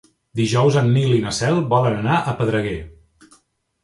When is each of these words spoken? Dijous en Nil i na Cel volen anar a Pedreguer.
Dijous 0.37 0.77
en 0.79 0.87
Nil 0.95 1.11
i 1.17 1.19
na 1.25 1.33
Cel 1.39 1.59
volen 1.73 1.97
anar 1.99 2.15
a 2.19 2.33
Pedreguer. 2.39 2.79